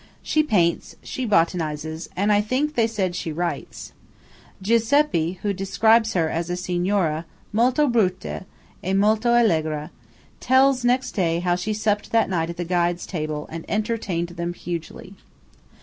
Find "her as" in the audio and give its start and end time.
6.13-6.49